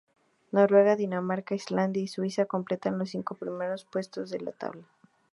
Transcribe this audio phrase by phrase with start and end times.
[0.51, 4.81] Noruega, Dinamarca, Islandia y Suiza completan los cinco primeros puestos de la tabla.